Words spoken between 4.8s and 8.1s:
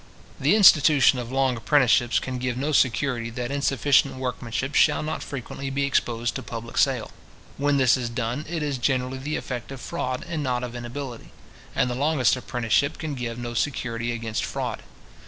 not frequently be exposed to public sale. When this is